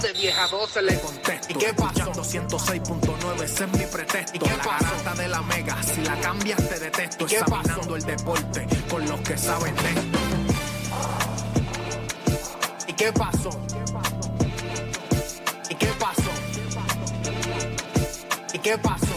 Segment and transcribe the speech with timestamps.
[0.00, 1.48] 12, vieja 12 le contesto.
[1.50, 2.12] ¿Y qué pasó?
[2.12, 4.36] 106.9, ese es mi pretexto.
[4.36, 7.26] ¿Y qué la garata de la mega, si la cambias te detesto.
[7.26, 7.96] ¿Qué Examinando pasó?
[7.96, 10.18] el deporte con los que saben de esto.
[12.88, 13.50] ¿Y qué pasó?
[13.68, 14.30] ¿Y qué pasó?
[15.68, 16.30] ¿Y qué pasó?
[18.54, 19.09] ¿Y qué pasó?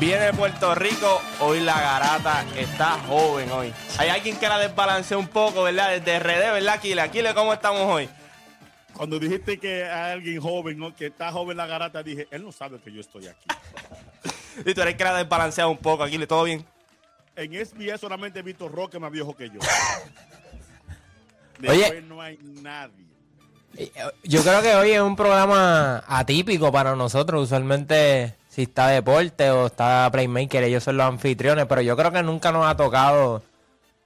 [0.00, 3.70] Viene de Puerto Rico, hoy la garata está joven hoy.
[3.98, 5.90] Hay alguien que la desbalancea un poco, ¿verdad?
[5.90, 7.02] Desde RD, ¿verdad, Aquile?
[7.02, 8.08] Aquile, ¿cómo estamos hoy?
[8.94, 10.96] Cuando dijiste que hay alguien joven, ¿no?
[10.96, 13.46] que está joven la garata, dije, él no sabe que yo estoy aquí.
[14.64, 16.64] Y tú eres que la desbalancea un poco, Aquile, ¿todo bien?
[17.36, 19.60] En SBS solamente Víctor Roque más viejo que yo.
[21.68, 21.78] Oye.
[21.78, 23.06] Después no hay nadie.
[24.24, 27.44] Yo creo que hoy es un programa atípico para nosotros.
[27.44, 31.64] Usualmente, si está deporte o está Playmaker, ellos son los anfitriones.
[31.64, 33.42] Pero yo creo que nunca nos ha tocado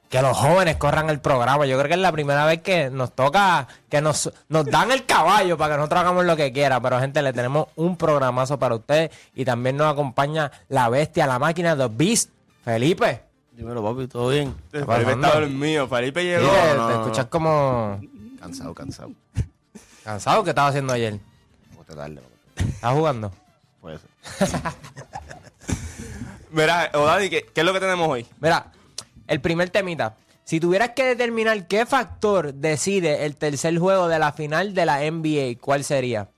[0.08, 1.66] que los jóvenes corran el programa.
[1.66, 5.06] Yo creo que es la primera vez que nos toca, que nos, nos dan el
[5.06, 6.80] caballo para que nosotros hagamos lo que quiera.
[6.80, 9.10] Pero, gente, le tenemos un programazo para ustedes.
[9.34, 12.30] Y también nos acompaña la bestia, la máquina, The Beast,
[12.64, 13.22] Felipe.
[13.50, 14.54] Dímelo, papi, ¿todo bien?
[14.70, 16.46] Felipe está dormido, Felipe llegó.
[16.46, 17.00] No, te no.
[17.02, 18.00] escuchas como
[18.38, 19.10] Cansado, cansado.
[20.04, 20.44] cansado.
[20.44, 21.18] ¿Qué estabas haciendo ayer?
[21.70, 22.72] Vamos a darle, vamos a darle.
[22.72, 23.43] ¿Estás jugando?
[23.84, 24.08] Puede ser.
[26.50, 28.24] Mira, Odani, ¿qué, ¿qué es lo que tenemos hoy?
[28.40, 28.72] Mira,
[29.26, 30.16] el primer temita.
[30.42, 35.00] Si tuvieras que determinar qué factor decide el tercer juego de la final de la
[35.00, 36.30] NBA, ¿cuál sería?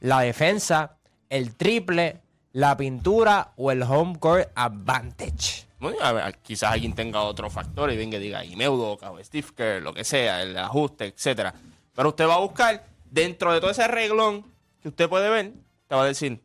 [0.00, 0.96] ¿La defensa,
[1.28, 2.22] el triple,
[2.54, 5.66] la pintura o el home court advantage?
[5.78, 9.48] Bueno, a ver, quizás alguien tenga otro factor y venga y diga Imeudoka o Steve
[9.54, 11.52] Kerr, lo que sea, el ajuste, etcétera.
[11.94, 14.46] Pero usted va a buscar dentro de todo ese reglón
[14.80, 15.52] que usted puede ver,
[15.88, 16.40] te va a decir,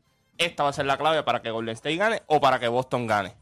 [0.46, 3.08] esta va a ser la clave para que Golden State gane o para que Boston
[3.08, 3.34] gane.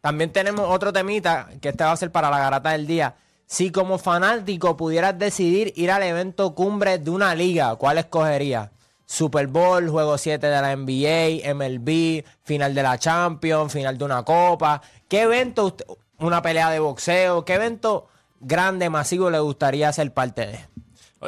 [0.00, 3.14] También tenemos otro temita, que este va a ser para la garata del día.
[3.46, 8.70] Si como fanático pudieras decidir ir al evento cumbre de una liga, ¿cuál escogerías?
[9.06, 14.22] Super Bowl, Juego 7 de la NBA, MLB, final de la Champions, final de una
[14.24, 14.80] copa.
[15.06, 15.84] ¿Qué evento, usted-
[16.18, 18.08] una pelea de boxeo, qué evento
[18.40, 20.60] grande, masivo le gustaría ser parte de?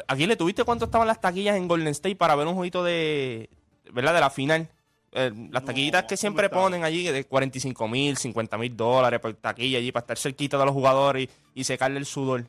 [0.08, 3.50] Aquí le tuviste cuánto estaban las taquillas en Golden State para ver un jueguito de,
[3.92, 4.14] ¿verdad?
[4.14, 4.68] De la final.
[5.16, 9.20] Eh, las No, taquillitas que ¿cómo siempre ponen allí de 45 mil, 50 mil dólares
[9.20, 12.44] por taquilla allí para estar cerquita de los jugadores y, y secarle el sudor.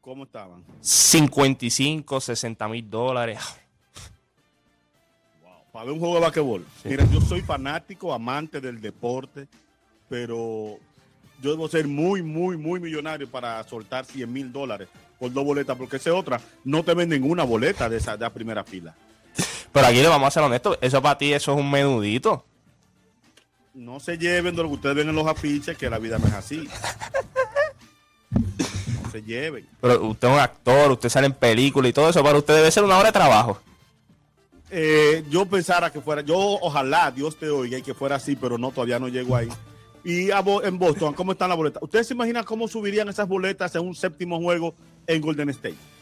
[0.00, 0.62] ¿Cómo estaban?
[0.80, 3.40] 55, 60 mil dólares.
[5.42, 5.52] Wow.
[5.72, 6.64] Para ver un juego de basquetbol.
[6.84, 9.48] Mira, yo soy fanático, amante del deporte,
[10.08, 10.78] pero
[11.42, 14.88] yo debo ser muy, muy, muy millonario para soltar 100 mil dólares
[15.18, 16.40] por dos boletas, porque esa es otra.
[16.62, 18.94] No te venden una boleta de esa de la primera fila.
[19.74, 22.44] Pero aquí le vamos a ser honestos, eso para ti, eso es un menudito.
[23.74, 26.28] No se lleven de lo que ustedes ven en los afiches, que la vida no
[26.28, 26.68] es así.
[28.30, 29.66] No se lleven.
[29.80, 32.70] Pero usted es un actor, usted sale en películas y todo eso, para usted debe
[32.70, 33.60] ser una hora de trabajo.
[34.70, 38.56] Eh, yo pensara que fuera, yo ojalá Dios te oiga y que fuera así, pero
[38.56, 39.48] no, todavía no llego ahí.
[40.04, 41.82] Y a en Boston, ¿cómo están las boletas?
[41.82, 44.72] ¿Ustedes se imaginan cómo subirían esas boletas en un séptimo juego
[45.08, 45.93] en Golden State?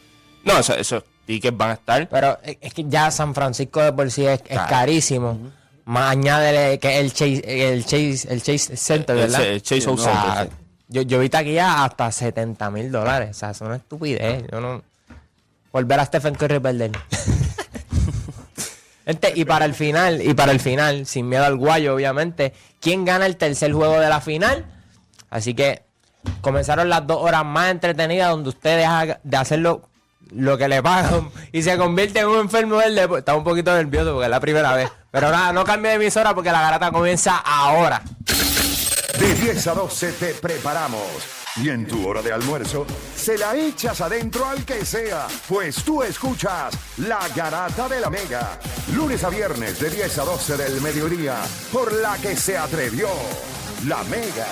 [0.43, 2.07] No, eso, eso tickets van a estar.
[2.09, 4.69] Pero es que ya San Francisco de por sí es, es Claro.
[4.69, 5.39] carísimo.
[5.85, 9.41] Más añádele que el Chase, el Chase, el Chase Center, El- ¿verdad?
[9.45, 10.53] el Chase O O sea, Center, sí.
[10.89, 13.31] yo, yo vi taquilla hasta 70 mil dólares.
[13.31, 14.45] O sea, es una estupidez.
[14.51, 14.81] Yo no...
[15.71, 16.91] Volver a Stephen Curry perder.
[19.05, 23.03] Gente, y para el final, y para el final, sin miedo al guayo, obviamente, ¿quién
[23.03, 24.65] gana el tercer juego de la final?
[25.29, 25.83] Así que
[26.39, 29.89] comenzaron las dos horas más entretenidas donde usted deja de hacerlo
[30.31, 33.19] lo que le pagan y se convierte en un enfermo del deporte.
[33.19, 34.89] Está un poquito nervioso porque es la primera vez.
[35.11, 38.01] Pero nada, no cambie de emisora porque la garata comienza ahora.
[39.19, 41.01] De 10 a 12 te preparamos.
[41.55, 46.01] Y en tu hora de almuerzo, se la echas adentro al que sea, pues tú
[46.01, 48.59] escuchas La Garata de la Mega.
[48.95, 51.35] Lunes a viernes de 10 a 12 del mediodía,
[51.71, 53.07] por la que se atrevió
[53.85, 54.47] La Mega.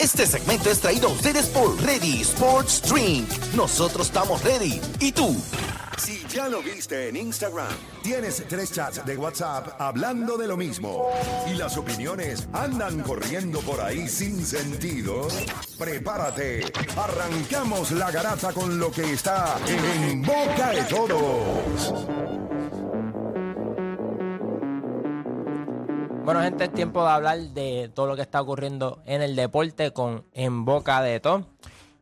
[0.00, 3.28] Este segmento es traído a ustedes por Ready Sports Drink.
[3.54, 4.80] Nosotros estamos ready.
[4.98, 5.36] ¿Y tú?
[5.98, 7.68] Si ya lo viste en Instagram,
[8.02, 11.10] tienes tres chats de WhatsApp hablando de lo mismo
[11.46, 15.28] y las opiniones andan corriendo por ahí sin sentido,
[15.78, 16.72] prepárate.
[16.96, 22.06] Arrancamos la garata con lo que está en boca de todos.
[26.30, 29.90] Bueno, gente, es tiempo de hablar de todo lo que está ocurriendo en el deporte
[29.90, 31.44] con En Boca de Todo.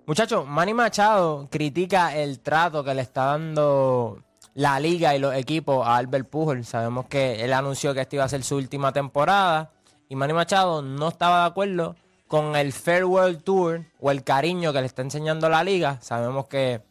[0.04, 4.22] Muchachos, Manny Machado critica el trato que le está dando
[4.52, 6.66] la liga y los equipos a Albert Pujol.
[6.66, 9.70] Sabemos que él anunció que esta iba a ser su última temporada
[10.10, 11.96] y Manny Machado no estaba de acuerdo
[12.26, 16.02] con el Farewell Tour o el cariño que le está enseñando la liga.
[16.02, 16.82] Sabemos que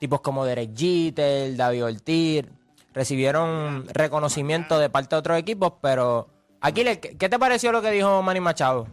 [0.00, 2.46] tipos como Derek Jeter, David Ortiz
[2.92, 8.22] recibieron reconocimiento de parte de otros equipos, pero Aquiles, ¿qué te pareció lo que dijo
[8.22, 8.86] Manny Machado?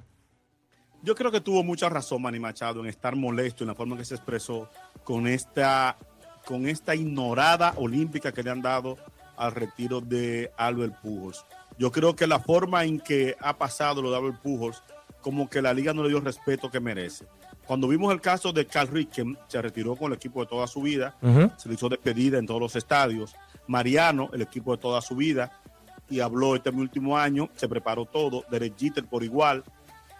[1.03, 4.05] Yo creo que tuvo mucha razón Manny Machado en estar molesto en la forma que
[4.05, 4.69] se expresó
[5.03, 5.97] con esta,
[6.45, 8.97] con esta ignorada olímpica que le han dado
[9.35, 11.45] al retiro de Albert Pujols.
[11.77, 14.81] Yo creo que la forma en que ha pasado lo de Albert Pujols,
[15.21, 17.25] como que la liga no le dio el respeto que merece.
[17.65, 20.81] Cuando vimos el caso de Carl Ricken, se retiró con el equipo de toda su
[20.81, 21.17] vida,
[21.57, 23.35] se le hizo despedida en todos los estadios.
[23.67, 25.61] Mariano, el equipo de toda su vida,
[26.09, 28.43] y habló este último año, se preparó todo.
[28.49, 29.63] Derek Jeter por igual,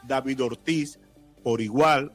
[0.04, 1.00] David Ortiz
[1.44, 2.12] por igual,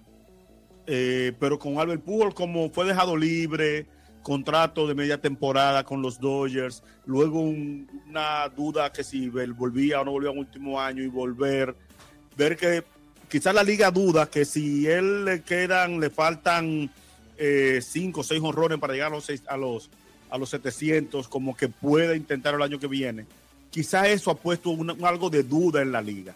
[0.87, 3.87] eh, pero con Albert Pujol como fue dejado libre,
[4.23, 10.05] contrato de media temporada con los Dodgers, luego un- una duda que si volvía o
[10.05, 11.75] no volvía en último año y volver,
[12.37, 12.85] ver que
[13.29, 16.91] quizás la liga duda que si él le quedan, le faltan
[17.39, 19.91] eh, cinco o seis honrones para llegar a los, seis- a los
[20.31, 23.27] a los 700, como que puede intentar el año que viene.
[23.73, 26.35] Quizás eso ha puesto algo de duda en la liga.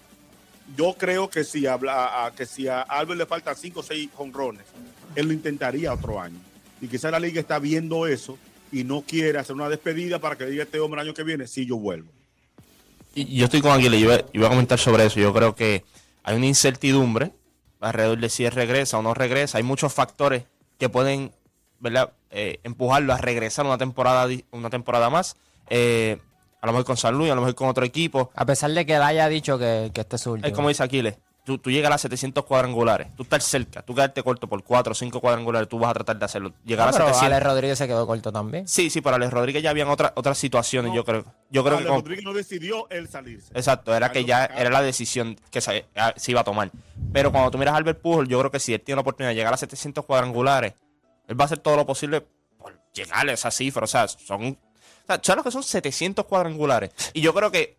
[0.74, 4.64] Yo creo que si, habla, a, que si Albert le faltan 5 o 6 honrones,
[5.14, 6.38] él lo intentaría otro año.
[6.80, 8.38] Y quizás la liga está viendo eso
[8.72, 11.46] y no quiere hacer una despedida para que diga este hombre el año que viene,
[11.46, 12.08] sí, yo vuelvo.
[13.14, 15.20] Yo estoy con Aguilera, yo, iba a comentar sobre eso.
[15.20, 15.84] Yo creo que
[16.22, 17.32] hay una incertidumbre
[17.80, 19.58] alrededor de si él regresa o no regresa.
[19.58, 20.44] Hay muchos factores
[20.78, 21.32] que pueden.
[22.30, 25.36] Eh, empujarlo a regresar una temporada, una temporada más.
[25.68, 26.18] Eh,
[26.60, 28.30] a lo mejor con San Luis, a lo mejor con otro equipo.
[28.34, 30.48] A pesar de que él haya dicho que, que este es su último.
[30.48, 31.16] Es como dice Aquiles.
[31.44, 34.90] Tú, tú llegas a las 700 cuadrangulares, tú estás cerca, tú quedarte corto por 4
[34.90, 36.52] o 5 cuadrangulares, tú vas a tratar de hacerlo.
[36.64, 37.32] Llegar No, a pero 700.
[37.32, 38.66] Alex Rodríguez se quedó corto también.
[38.66, 41.24] Sí, sí, para Alex Rodríguez ya habían otra, otras situaciones, yo creo.
[41.50, 43.52] Yo creo que Ale con- Rodríguez no decidió él salirse.
[43.54, 46.72] Exacto, era que ya que- era la decisión que se, ah, se iba a tomar.
[47.12, 49.30] Pero cuando tú miras a Albert Pujol, yo creo que si él tiene la oportunidad
[49.30, 50.74] de llegar a 700 cuadrangulares,
[51.28, 52.26] él va a hacer todo lo posible
[52.58, 53.84] por llegar a esa cifra.
[53.84, 54.58] O sea, son.
[55.06, 56.90] O sea, ¿sabes lo que son 700 cuadrangulares?
[57.12, 57.76] Y yo creo que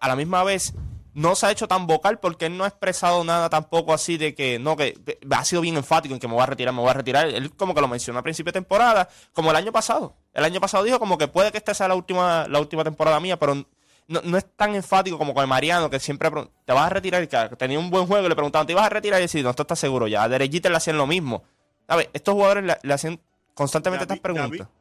[0.00, 0.74] a la misma vez
[1.14, 4.34] no se ha hecho tan vocal porque él no ha expresado nada tampoco así de
[4.36, 4.96] que no, que
[5.30, 7.26] ha sido bien enfático en que me voy a retirar, me voy a retirar.
[7.28, 10.14] Él como que lo mencionó a principio de temporada, como el año pasado.
[10.32, 13.18] El año pasado dijo como que puede que esta sea la última, la última temporada
[13.18, 16.30] mía, pero no, no es tan enfático como con el Mariano, que siempre
[16.64, 18.90] te vas a retirar, que tenía un buen juego y le preguntaban, ¿te ibas a
[18.90, 19.18] retirar?
[19.18, 20.22] Y decía, no, esto está seguro ya.
[20.22, 21.42] A Derek Jeter le hacían lo mismo.
[21.88, 23.20] A ver, estos jugadores le, le hacen
[23.54, 24.58] constantemente David- estas preguntas.
[24.68, 24.72] David-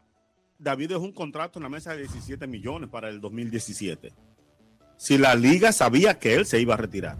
[0.60, 4.12] David dejó un contrato en la mesa de 17 millones para el 2017.
[4.98, 7.18] Si la liga sabía que él se iba a retirar,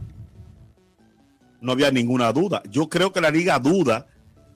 [1.62, 2.62] no había ninguna duda.
[2.70, 4.08] Yo creo que la liga duda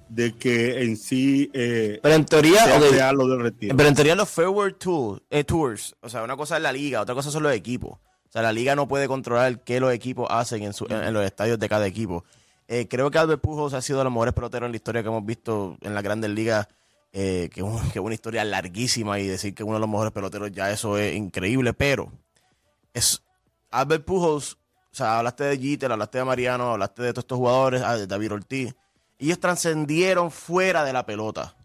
[0.10, 3.78] de que en sí eh, Pero en teoría, sea ok, real lo del retiro.
[3.78, 7.02] pero en teoría los Fairway Tour, eh, Tours, o sea, una cosa es la liga,
[7.02, 7.92] otra cosa son los equipos.
[7.94, 11.14] O sea, la liga no puede controlar qué los equipos hacen en, su- en- en
[11.14, 12.24] los estadios de cada equipo.
[12.68, 15.10] Eh, creo que Albert Pujols ha sido de los mejores peloteros en la historia que
[15.10, 16.68] hemos visto en las grandes ligas,
[17.13, 20.51] eh, que, un- que una historia larguísima y decir que uno de los mejores peloteros
[20.51, 22.12] ya eso es increíble, pero
[22.94, 23.22] es
[23.70, 27.82] Albert Pujols, o sea, hablaste de Jeter, hablaste de Mariano, hablaste de todos estos jugadores,
[27.82, 28.75] ah, de David Ortiz,
[29.20, 31.56] ellos trascendieron fuera de la pelota.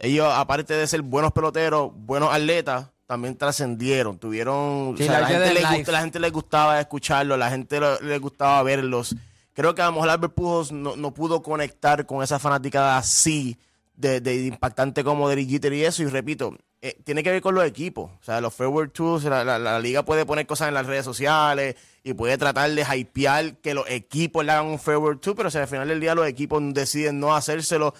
[0.00, 4.16] ellos, aparte de ser buenos peloteros, buenos atletas, también trascendieron.
[4.18, 4.94] Tuvieron.
[4.96, 5.76] Sí, o sea, la, gente les life.
[5.78, 9.16] gusta- la gente les gustaba escucharlos, la gente les gustaba verlos.
[9.54, 13.56] Creo que a lo mejor Albert Pujols no, no pudo conectar con esa fanaticada así
[13.98, 16.02] de, de impactante como Derek Jeter y eso.
[16.02, 18.10] Y repito, eh, tiene que ver con los equipos.
[18.20, 21.04] O sea, los Forward Tools, la, la- la liga puede poner cosas en las redes
[21.04, 21.74] sociales
[22.04, 25.58] y puede tratar de hypear que los equipos le hagan un Forward Tool, pero si
[25.58, 27.92] al final del día los equipos deciden no hacérselo,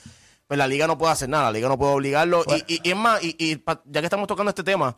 [0.47, 2.45] pues la liga no puede hacer nada, la liga no puede obligarlo.
[2.67, 4.97] Y, y- y es más, y, y ya que estamos tocando este tema,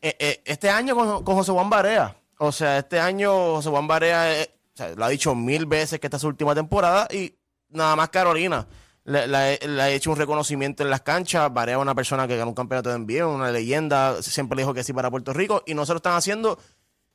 [0.00, 3.88] eh, eh, este año con, con José Juan Barea, o sea, este año José Juan
[3.88, 4.32] Barea
[4.72, 7.34] o sea, lo ha dicho mil veces que esta es su última temporada y
[7.70, 8.64] nada más Carolina.
[9.08, 11.52] Le, ha hecho un reconocimiento en las canchas.
[11.52, 14.22] Barea es una persona que ganó un campeonato de NBA, una leyenda.
[14.22, 16.58] Siempre le dijo que sí para Puerto Rico y no se lo están haciendo.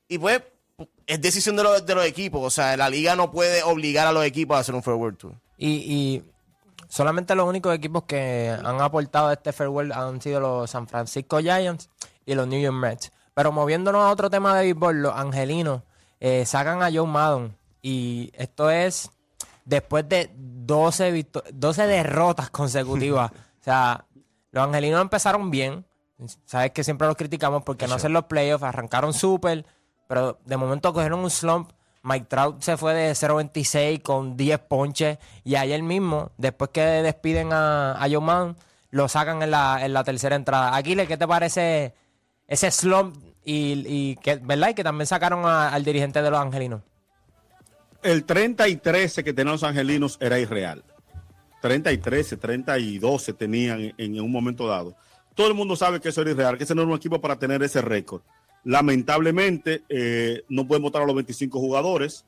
[0.08, 0.42] Y pues
[1.06, 2.42] es decisión de los, de los equipos.
[2.44, 5.34] O sea, la liga no puede obligar a los equipos a hacer un forward tour.
[5.58, 6.24] Y,
[6.90, 11.40] solamente los únicos equipos que han aportado a este farewell han sido los San Francisco
[11.40, 11.90] Giants
[12.26, 13.12] y los New York Mets.
[13.36, 15.84] Pero moviéndonos a otro tema de béisbol, los angelinos
[16.20, 17.56] eh, sacan a Joe Maddon.
[17.82, 19.12] Y esto es
[19.66, 23.32] después de 12, victo- 12 derrotas consecutivas.
[23.62, 24.06] o sea,
[24.52, 25.86] los angelinos empezaron bien.
[26.46, 29.66] Sabes que siempre los criticamos porque no hacen los playoffs, arrancaron súper,
[30.08, 31.72] pero de momento cogieron un slump.
[32.04, 37.52] Mike Trout se fue de 0.26 con 10 ponches y ayer mismo, después que despiden
[37.54, 38.58] a, a Maddon,
[38.92, 40.76] lo sacan en la, en la tercera entrada.
[40.76, 41.94] Aquiles, ¿qué te parece
[42.48, 43.16] ese slump
[43.46, 44.70] y, y que, ¿verdad?
[44.70, 46.82] Y que también sacaron a- al dirigente de los angelinos.
[48.04, 50.84] El 30 y 13 que tenían los angelinos era irreal.
[51.62, 54.96] 30 y 13, 30 y 12 tenían en, un momento dado.
[55.34, 57.38] Todo el mundo sabe que eso era irreal, que ese no era un equipo para
[57.40, 58.22] tener ese récord.
[58.66, 62.26] Lamentablemente, eh, no pueden votar a los 25 jugadores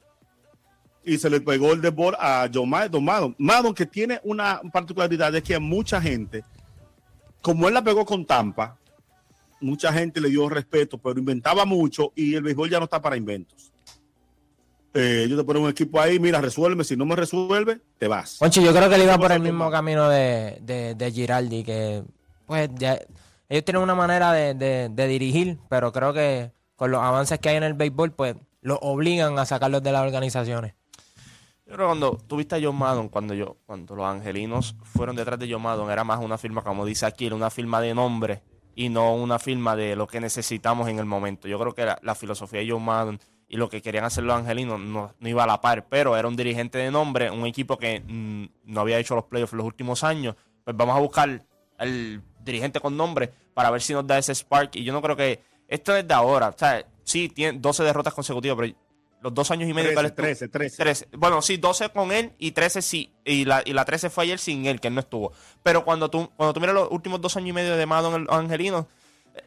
[1.03, 3.35] y se le pegó el debol a John Ma- Don Maddon.
[3.37, 6.43] Maddon, que tiene una particularidad, es que mucha gente,
[7.41, 8.77] como él la pegó con Tampa,
[9.59, 13.17] mucha gente le dio respeto, pero inventaba mucho y el béisbol ya no está para
[13.17, 13.71] inventos.
[14.97, 18.37] Eh, ellos te ponen un equipo ahí, mira, resuelve, si no me resuelve, te vas.
[18.39, 22.03] Poncho, yo creo que él iba por el mismo camino de, de, de Giraldi, que
[22.45, 22.99] pues ya-
[23.49, 27.49] ellos tienen una manera de, de- de dirigir, pero creo que con los avances que
[27.49, 30.73] hay en el béisbol, pues los obligan a sacarlos de las organizaciones.
[31.67, 35.37] Yo creo que cuando tuviste a John Maddon, cuando yo, cuando los angelinos fueron detrás
[35.39, 38.41] de John Maddon, era más una firma, como dice aquí, una firma de nombre
[38.75, 41.47] y no una firma de lo que necesitamos en el momento.
[41.47, 44.35] Yo creo que la, la filosofía de John Maddon y lo que querían hacer los
[44.35, 47.77] angelinos no, no iba a la par, pero era un dirigente de nombre, un equipo
[47.77, 50.35] que mm, no había hecho los playoffs los últimos años.
[50.63, 51.43] Pues vamos a buscar
[51.77, 54.75] al dirigente con nombre para ver si nos da ese spark.
[54.75, 56.49] Y yo no creo que esto es de ahora.
[56.49, 58.73] O sea, sí, tiene 12 derrotas consecutivas, pero
[59.21, 61.05] los dos años y medio que él 13, estuvo- 13, 13.
[61.07, 61.17] 13.
[61.17, 63.11] Bueno, sí, 12 con él y 13 sí.
[63.23, 65.31] Y la, y la 13 fue ayer sin él, que él no estuvo.
[65.63, 68.27] Pero cuando tú, cuando tú miras los últimos dos años y medio de Madon el
[68.29, 68.87] Angelino,
[69.35, 69.43] eh,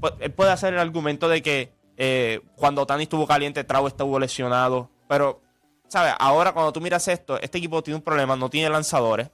[0.00, 4.18] pu- él puede hacer el argumento de que eh, cuando Tani estuvo caliente, Trau estuvo
[4.20, 4.88] lesionado.
[5.08, 5.42] Pero,
[5.88, 6.14] ¿sabes?
[6.18, 9.30] Ahora cuando tú miras esto, este equipo tiene un problema, no tiene lanzadores.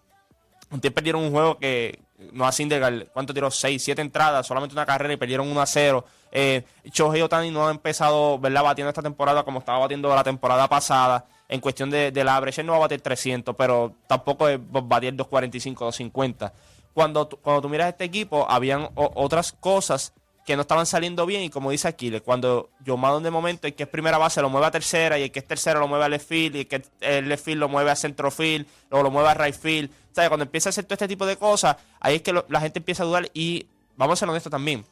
[0.81, 2.01] Tiempo perdieron un juego que
[2.33, 3.51] no hace Syndergaard, ¿cuánto tiró?
[3.51, 6.05] 6, 7 entradas, solamente una carrera y perdieron 1 a 0.
[6.33, 8.63] Eh, Shohei Otani no ha empezado, ¿verdad?
[8.63, 11.27] Batiendo esta temporada como estaba batiendo la temporada pasada.
[11.49, 15.85] En cuestión de, la él no va a bater 300, pero tampoco es batir 245,
[15.85, 16.53] 250.
[16.95, 20.15] Cuando, cuando tú miras este equipo, habían otras cosas
[20.45, 23.75] que no estaban saliendo bien y como dice Aquiles, cuando John Maddon de momento el
[23.75, 26.05] que es primera base lo mueve a tercera y el que es tercero lo mueve
[26.05, 29.03] a left field y el que el left field lo mueve a centro field o
[29.03, 29.91] lo mueve a right field.
[30.13, 30.29] ¿Sabes?
[30.29, 33.03] Cuando empieza a hacer todo este tipo de cosas, ahí es que la gente empieza
[33.03, 34.85] a dudar y vamos a ser honestos también.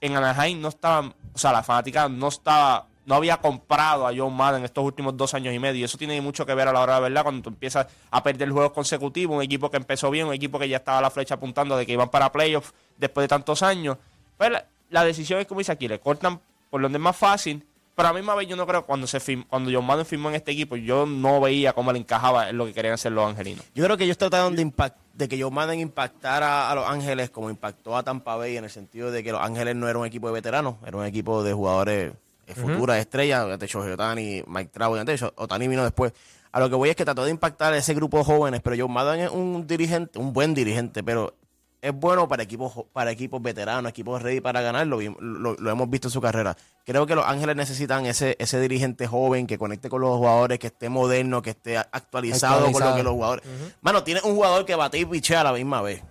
[0.00, 4.34] En Anaheim no estaban, o sea, la fanática no estaba, no había comprado a John
[4.34, 5.80] Madden estos últimos dos años y medio.
[5.80, 8.22] Y eso tiene mucho que ver a la hora de verdad cuando tú empiezas a
[8.22, 11.10] perder juegos consecutivos, un equipo que empezó bien, un equipo que ya estaba a la
[11.10, 13.96] flecha apuntando de que iban para playoffs después de tantos años.
[14.36, 14.52] Pues
[14.90, 16.40] la, decisión es como dice aquí, le cortan
[16.70, 17.64] por donde es más fácil.
[17.94, 20.06] Pero a la misma vez yo no creo que cuando se firm- cuando John Madden
[20.06, 23.10] firmó en este equipo, yo no veía cómo le encajaba en lo que querían hacer
[23.10, 23.64] los angelinos.
[23.74, 27.30] Yo creo que ellos trataron de, impact- de que Joe Madden impactara a Los Ángeles
[27.30, 30.06] como impactó a Tampa Bay en el sentido de que Los Ángeles no era un
[30.06, 32.12] equipo de veteranos, era un equipo de jugadores
[32.46, 36.12] eh, futuras estrellas, de hecho Otani, Mike Trout, de hecho Otani vino después.
[36.52, 38.76] A lo que voy es que trató de impactar a ese grupo de jóvenes, pero
[38.78, 41.34] Joe Madden es un dirigente, un buen dirigente, pero
[41.80, 45.70] es bueno para equipos para equipos veteranos, equipos ready para ganar, lo, vi- lo- lo
[45.70, 46.56] hemos visto en su carrera.
[46.84, 50.68] Creo que los Ángeles necesitan ese, ese dirigente joven que conecte con los jugadores, que
[50.68, 53.44] esté moderno, que esté actualizado, con lo que los jugadores...
[53.82, 56.02] Mano, tiene un jugador que bate y pichea a la misma vez.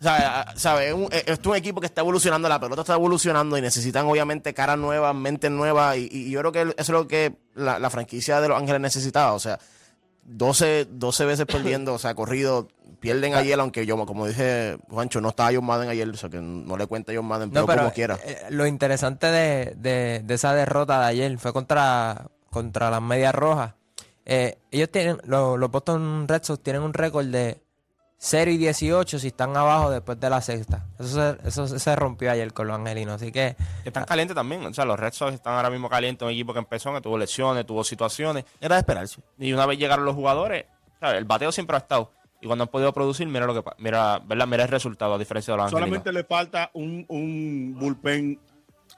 [0.00, 0.88] O sea, a- ¿sabe?
[0.88, 4.04] Es un, es- es un equipo que está evolucionando, la pelota está evolucionando y necesitan
[4.06, 7.78] obviamente caras nuevas, mentes nuevas y, y yo creo que eso es lo que la,
[7.78, 9.32] la franquicia de Los Ángeles necesitaba.
[9.32, 9.58] O sea,
[10.26, 12.68] 12, 12 veces perdiendo, o sea, corrido,
[13.04, 16.40] pierden ayer, aunque yo, como dije Juancho, no estaba John Madden ayer, o sea que
[16.40, 18.18] no le cuenta John Madden, pero, No, pero como quiera.
[18.24, 23.34] eh, lo interesante de, de- de esa derrota de ayer fue contra, contra las medias
[23.34, 23.74] rojas.
[24.26, 27.60] Eh, ellos tienen, los, los Boston Red Sox tienen un récord de
[28.16, 30.86] 0 y 18 si están abajo después de la sexta.
[30.98, 33.16] Eso se, eso se rompió ayer con los angelinos.
[33.20, 34.64] Así que Están calientes también.
[34.64, 36.24] O sea, los Red Sox están ahora mismo calientes.
[36.24, 38.46] Un equipo que empezó, que tuvo lesiones, tuvo situaciones.
[38.62, 39.20] Era de esperarse.
[39.38, 40.64] Y una vez llegaron los jugadores,
[41.00, 41.18] ¿sabes?
[41.18, 42.12] el bateo siempre ha estado.
[42.44, 44.46] Y cuando han podido producir, mira lo que mira, ¿verdad?
[44.46, 45.88] mira el resultado, a diferencia de los angelinos.
[45.88, 48.38] Solamente le falta un, un bullpen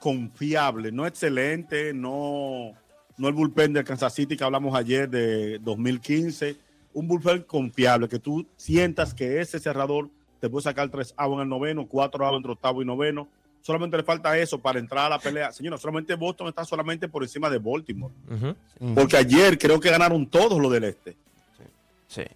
[0.01, 2.73] confiable, no excelente, no,
[3.15, 6.57] no el bullpen de Kansas City que hablamos ayer de 2015,
[6.91, 10.09] un bullpen confiable, que tú sientas que ese cerrador
[10.41, 13.29] te puede sacar tres outs en el noveno, cuatro outs entre octavo y noveno.
[13.61, 15.53] Solamente le falta eso para entrar a la pelea.
[15.53, 18.13] Señora, solamente Boston está solamente por encima de Baltimore.
[18.93, 21.15] Porque ayer creo que ganaron todos los del este.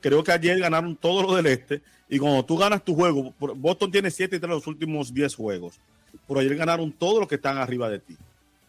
[0.01, 1.81] Creo que ayer ganaron todos los del este.
[2.09, 5.33] Y cuando tú ganas tu juego, por- Boston tiene 7 y 3 los últimos 10
[5.35, 5.79] juegos.
[6.27, 8.17] Pero ayer ganaron todos los que están arriba de ti.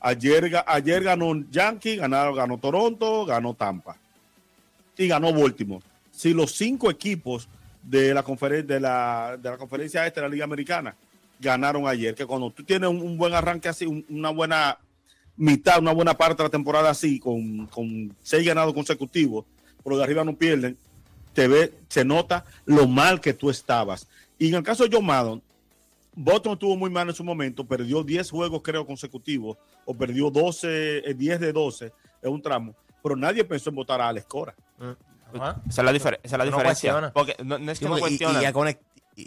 [0.01, 3.97] Ayer, ga- ayer ganó Yankee, ganó Toronto, ganó Tampa.
[4.97, 5.85] Y ganó Baltimore.
[6.13, 7.49] Si los cinco equipos
[7.83, 10.95] de la, conferen- de la, de la conferencia este de la Liga Americana
[11.41, 14.79] ganaron ayer, que cuando tú tienes un, buen arranque así, un- una buena
[15.37, 19.45] mitad, una buena parte de la temporada así, con, con seis ganados consecutivos,
[19.83, 20.77] pero de arriba no pierden,
[21.33, 24.09] te ve, se nota lo mal que tú estabas.
[24.39, 25.43] Y en el caso de John Maddon,
[26.15, 30.99] Boston estuvo muy mal en su momento, perdió 10 juegos creo consecutivos, o perdió 12,
[31.11, 34.55] eh, 10 de 12 en un tramo, pero nadie pensó en votar a Alex Cora.
[35.35, 35.62] Ajá.
[35.67, 36.93] Esa es la, difer- esa es la No diferencia.
[36.93, 37.12] cuestiona.
[37.12, 38.79] Porque no, no es que no y- y, conect-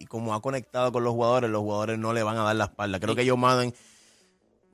[0.08, 3.00] como ha conectado con los jugadores, los jugadores no le van a dar la espalda.
[3.00, 3.74] Creo que John Madden,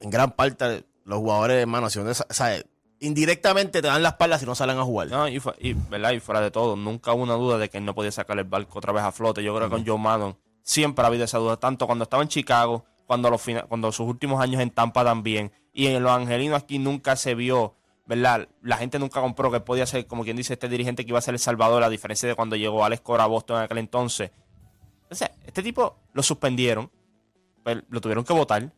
[0.02, 2.62] en gran parte, los jugadores, hermano, si uno- o sea,
[3.02, 5.10] indirectamente te dan la espalda si no salen a jugar.
[5.10, 6.12] No, y, fu- y, ¿verdad?
[6.12, 8.46] y fuera de todo, nunca hubo una duda de que él no podía sacar el
[8.46, 9.44] barco otra vez a flote.
[9.44, 12.30] Yo creo que con Joe Maddon siempre ha habido esa duda, tanto cuando estaba en
[12.30, 16.62] Chicago, cuando, los fina- cuando sus últimos años en Tampa también, y en los angelinos
[16.64, 18.48] aquí nunca se vio, ¿verdad?
[18.62, 21.22] La gente nunca compró que podía ser, como quien dice, este dirigente que iba a
[21.22, 24.32] ser el Salvador, a diferencia de cuando llegó Alex Cora a Boston en aquel entonces.
[25.04, 26.90] Entonces, este tipo lo suspendieron,
[27.64, 28.72] pues, lo tuvieron que votar.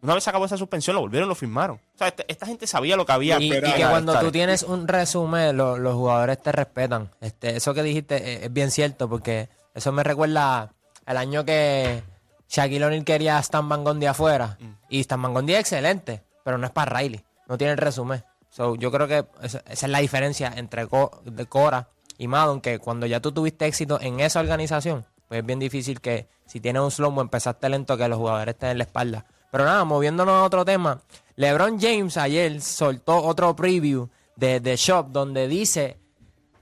[0.00, 1.76] Una vez acabó esa suspensión, lo volvieron lo firmaron.
[1.94, 3.40] O sea, este- esta gente sabía lo que había.
[3.40, 4.24] Y, que cuando estar.
[4.24, 7.10] tú tienes un resumen, lo- los jugadores te respetan.
[7.20, 10.72] Este, eso que dijiste es, es bien cierto, porque eso me recuerda
[11.04, 12.02] al año que
[12.48, 14.56] Shaquille O'Neal quería a Stan Van Gundy afuera.
[14.88, 17.24] Y Stan Van Gundy es excelente, pero no es para Riley.
[17.48, 18.22] No tiene el resumen.
[18.50, 22.60] So, yo creo que esa, esa es la diferencia entre Co- de Cora y Madon,
[22.60, 26.60] que cuando ya tú tuviste éxito en esa organización, pues es bien difícil que si
[26.60, 29.26] tienes un slow empezaste lento, que los jugadores estén en la espalda.
[29.50, 31.00] Pero nada, moviéndonos a otro tema.
[31.36, 35.96] LeBron James ayer soltó otro preview de The Shop donde dice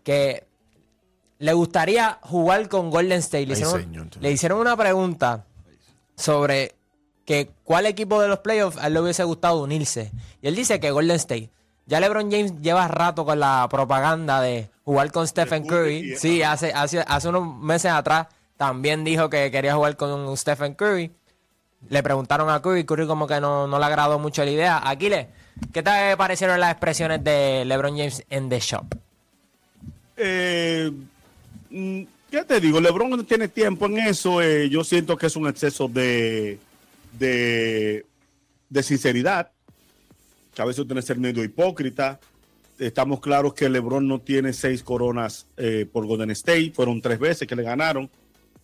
[0.04, 0.46] que
[1.38, 3.46] le gustaría jugar con Golden State.
[3.46, 4.06] Le hicieron, señor.
[4.20, 5.46] le hicieron una pregunta
[6.16, 6.74] sobre
[7.24, 10.12] que cuál equipo de los playoffs a él le hubiese gustado unirse.
[10.40, 11.50] Y él dice que Golden State.
[11.86, 16.72] Ya LeBron James lleva rato con la propaganda de jugar con Stephen Curry, Sí, hace,
[16.72, 21.12] hace, hace unos meses atrás también dijo que quería jugar con Stephen Curry.
[21.88, 24.80] Le preguntaron a Curry, Curry como que no, no le agradó mucho la idea.
[24.88, 25.26] Aquiles,
[25.72, 28.86] ¿qué te parecieron las expresiones de LeBron James en The Shop?
[30.16, 30.90] Eh,
[31.70, 32.80] mm, ¿Qué te digo?
[32.80, 34.42] LeBron no tiene tiempo en eso.
[34.42, 36.58] eh, yo siento que es un exceso de,
[37.18, 38.04] de,
[38.82, 39.50] sinceridad.
[40.54, 42.18] Que a veces tiene que ser medio hipócrita.
[42.78, 46.72] Estamos claros que LeBron no tiene seis coronas eh, por Golden State.
[46.74, 48.10] Fueron tres veces que le ganaron.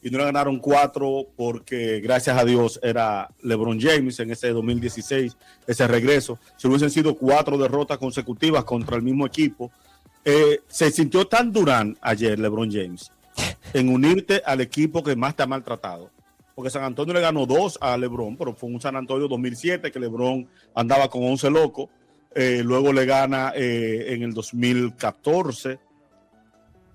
[0.03, 5.37] Y no le ganaron cuatro porque, gracias a Dios, era LeBron James en ese 2016,
[5.67, 6.39] ese regreso.
[6.57, 9.71] Si hubiesen sido cuatro derrotas consecutivas contra el mismo equipo,
[10.25, 13.11] eh, se sintió tan durán ayer LeBron James
[13.73, 16.11] en unirte al equipo que más te ha maltratado.
[16.55, 19.99] Porque San Antonio le ganó dos a LeBron, pero fue un San Antonio 2007 que
[19.99, 21.89] LeBron andaba con 11 locos.
[22.35, 25.79] Eh, luego le gana eh, en el 2014.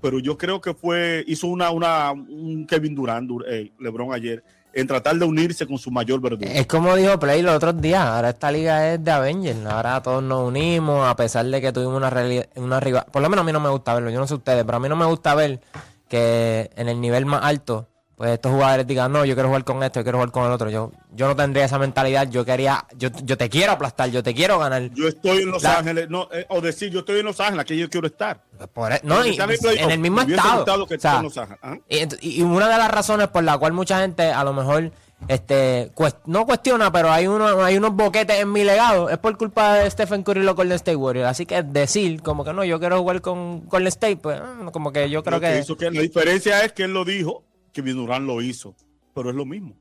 [0.02, 4.44] Pero yo creo que fue, hizo una, una un Kevin Durant, Dur- eh, LeBron ayer,
[4.74, 6.44] en tratar de unirse con su mayor verdugo.
[6.54, 10.22] Es como dijo Play los otros días, ahora esta liga es de Avengers, ahora todos
[10.22, 12.12] nos unimos, a pesar de que tuvimos una,
[12.58, 14.64] una rival, por lo menos a mí no me gusta verlo, yo no sé ustedes,
[14.66, 15.62] pero a mí no me gusta ver
[16.08, 19.84] que en el nivel más alto, pues estos jugadores digan, no, yo quiero jugar con
[19.84, 22.84] esto, yo quiero jugar con el otro, yo, yo no tendría esa mentalidad, yo quería,
[22.98, 24.90] yo, yo te quiero aplastar, yo te quiero ganar.
[24.96, 27.60] Yo estoy en Los La- Ángeles, no, eh, o decir, yo estoy en Los Ángeles,
[27.62, 28.42] aquí yo quiero estar.
[28.74, 30.56] Por e- no, y- en el mismo estado.
[30.58, 31.60] gustado que O sea, esté en Los Ángeles.
[31.62, 31.78] Ajá.
[32.22, 34.92] Y, una de las razones por la cual mucha gente a lo mejor
[35.28, 39.38] este cuest- no cuestiona, pero hay uno, hay unos boquetes en mi legado, es por
[39.38, 41.28] culpa de Stephen Curry y los Golden State Warriors.
[41.30, 44.92] Así que decir como que no, yo quiero jugar con Golden State, pues ah, como
[44.92, 47.44] que yo creo Lo que que hizo que- la diferencia es que él lo dijo,
[47.74, 48.76] que Durán lo hizo,
[49.14, 49.74] pero es lo mismo.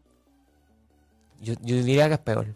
[1.40, 2.46] yo, yo diría que es peor.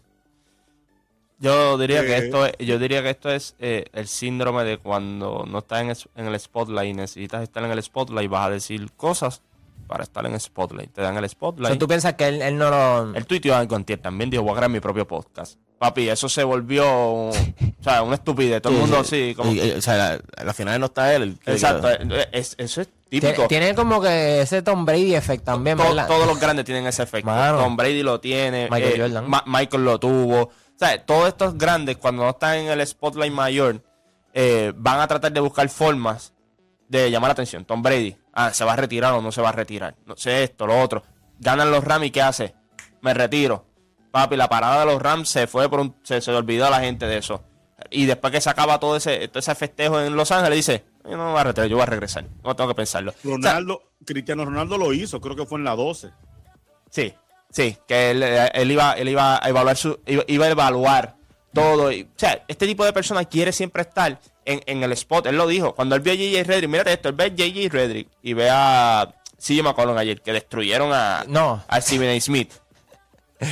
[1.39, 2.25] Yo diría que Eh.
[2.25, 6.27] esto es, yo diría que esto es eh, el síndrome de cuando no estás en,
[6.27, 9.41] el spotlight y necesitas estar en el spotlight vas a decir cosas
[9.87, 10.91] para estar en el spotlight.
[10.93, 11.79] Te dan el spotlight.
[11.79, 13.15] tú piensas que él, él no lo...
[13.15, 15.57] El tuiteo algo antier también dijo, voy a crear mi propio podcast.
[15.79, 16.85] Papi, eso se volvió,
[17.29, 17.31] o
[17.81, 18.61] sea, una estupidez.
[18.61, 19.51] Todo el mundo así, como...
[19.51, 21.23] Y- y- o sea, la- a la final no está él.
[21.23, 23.47] el Exacto, eh, es- eso es típico.
[23.47, 26.07] Tiene, como que ese Tom Brady effect también, To- ¿verdad?
[26.07, 27.29] todos los grandes tienen ese efecto.
[27.29, 27.59] Mano.
[27.59, 28.67] Tom Brady lo tiene.
[28.71, 29.29] Michael eh, Jordan.
[29.29, 30.41] Ma- Michael lo tuvo.
[30.43, 33.83] O sea, todos estos grandes, cuando no están en el spotlight mayor,
[34.33, 36.33] eh, van a tratar de buscar formas
[36.87, 37.65] de llamar la atención.
[37.65, 39.95] Tom Brady, ah, se va a retirar o no se va a retirar.
[40.05, 41.03] No sé esto, lo otro.
[41.39, 42.55] Ganan los Rams y ¿qué hace?
[43.01, 43.65] Me retiro.
[44.11, 45.95] Papi, la parada de los Rams se fue por un.
[46.03, 47.43] Se, se le olvidó a la gente de eso.
[47.89, 51.17] Y después que se acaba todo ese, todo ese festejo en Los Ángeles, dice: Yo
[51.17, 52.25] no me voy a retirar, yo voy a regresar.
[52.43, 53.11] No tengo que pensarlo.
[53.11, 56.09] O sea, Ronaldo, Cristiano Ronaldo lo hizo, creo que fue en la 12.
[56.89, 57.13] Sí,
[57.49, 61.15] sí, que él, él iba, él iba a evaluar su, iba, iba a evaluar
[61.53, 61.91] todo.
[61.91, 65.25] y- o sea, este tipo de persona quiere siempre estar en, en el spot.
[65.27, 65.73] Él lo dijo.
[65.73, 66.43] Cuando él vio a J.J.
[66.43, 67.69] Reddick, mírate esto, él ve a J.J.
[67.69, 71.63] Reddick y ve a CJ McCollum ayer, que destruyeron a, No.
[71.67, 72.19] a Stephen A.
[72.21, 72.53] Smith.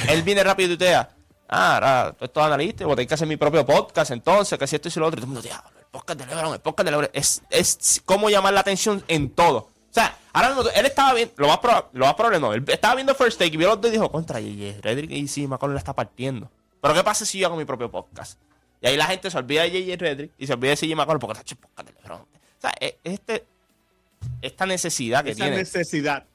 [0.08, 1.10] él viene rápido y tuitea.
[1.52, 4.76] Ah, ahora, estos analistas, voy a tener que hacer mi propio podcast entonces, que si
[4.76, 5.18] esto y si lo otro.
[5.18, 7.10] Y todo el mundo, diablo, podcast de LeBron, el podcast de LeBron.
[7.13, 9.58] Es, es cómo llamar la atención en todo.
[9.58, 12.63] O sea, ahora mismo, él estaba viendo, lo más, proba- lo más probable no, él
[12.67, 15.47] estaba viendo First Take y vio los dos y dijo, contra, y Redrick y sí,
[15.47, 16.49] McCollum la está partiendo.
[16.82, 18.39] Pero ¿qué pasa si yo hago mi propio podcast?
[18.82, 19.97] Y ahí la gente se olvida de J.J.
[19.97, 22.21] Redrick y se olvida de CJ McCollum porque está hecho podcast de LeBron.
[22.21, 23.45] O sea, es- este,
[24.41, 25.58] esta necesidad que Esa tiene.
[25.58, 26.25] necesidad.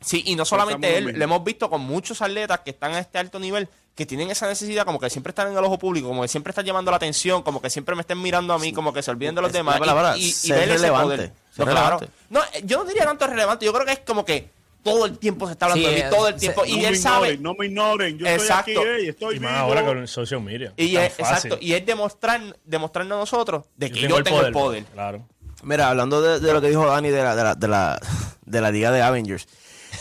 [0.00, 3.16] Sí, y no solamente él, lo hemos visto con muchos atletas que están a este
[3.18, 6.22] alto nivel, que tienen esa necesidad como que siempre están en el ojo público, como
[6.22, 8.92] que siempre están llamando la atención, como que siempre me estén mirando a mí, como
[8.92, 9.74] que se olviden de los Es demás.
[9.74, 11.32] la palabra, y, y- y relevante, poder.
[11.50, 12.00] ser No, claro.
[12.30, 14.50] No, eh, yo no diría tanto relevante, yo creo que es como que
[14.84, 16.60] todo el tiempo se está hablando Sí, de mí, eh, todo el se- tiempo.
[16.60, 17.32] No y me él sabe.
[17.32, 18.18] ignoren, no me ignoren.
[18.18, 18.70] Yo Exacto.
[18.70, 19.50] estoy aquí, ey, estoy Y vivo.
[19.50, 20.72] más ahora con el social media.
[20.76, 24.52] Y es, exacto, y es demostrar, demostrarnos a nosotros de que yo, tengo tengo el
[24.52, 24.84] poder.
[24.84, 25.26] Claro.
[25.62, 28.00] Mira, hablando de, de lo que dijo Dani de la, de la, de la,
[28.44, 29.48] de la Liga de Avengers,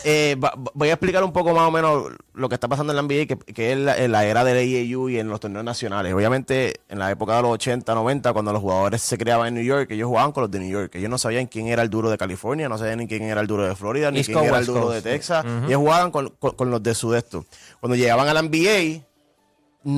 [0.04, 2.98] eh, va- voy a explicar un poco más o menos lo que está pasando en
[2.98, 5.64] la NBA, que, que es la, en la era del AAU y en los torneos
[5.66, 6.14] nacionales.
[6.14, 9.64] Obviamente, en la época de los 80, 90, cuando los jugadores se creaban en New
[9.64, 10.94] York, ellos jugaban con los de New York.
[10.96, 13.48] Ellos no sabían quién era el duro de California, no sabían ni quién era el
[13.48, 14.96] duro de Florida, ni East quién Coast, era el duro Coast.
[14.96, 15.46] de Texas.
[15.68, 17.46] Ellos jugaban con, con- con los de Sudesto.
[17.80, 19.04] Cuando llegaban a la NBA,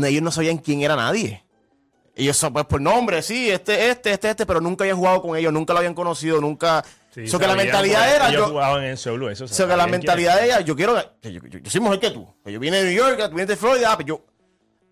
[0.07, 1.43] ellos no sabían quién era nadie.
[2.15, 5.53] Ellos pues por nombre, sí, este, este, este, este, pero nunca habían jugado con ellos,
[5.53, 6.83] nunca lo habían conocido, nunca.
[7.25, 8.29] Sí, que la mentalidad era.
[8.29, 8.97] Ellos Yo, jugaban en
[9.29, 9.45] eso.
[9.45, 10.95] o sea, que la mentalidad ella, yo quiero.
[11.21, 12.27] yo, yo- yo soy mejor que tú.
[12.45, 14.21] Que yo vine de New York, tú vienes de Florida, ah, pues yo.